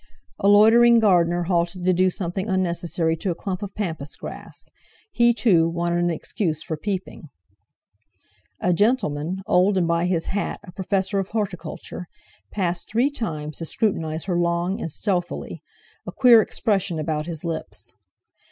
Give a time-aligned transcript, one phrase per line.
[0.39, 4.67] A loitering gardener halted to do something unnecessary to a clump of pampas grass;
[5.11, 7.29] he, too, wanted an excuse for peeping.
[8.59, 12.07] A gentleman, old, and, by his hat, a professor of horticulture,
[12.51, 15.61] passed three times to scrutinize her long and stealthily,
[16.07, 17.93] a queer expression about his lips.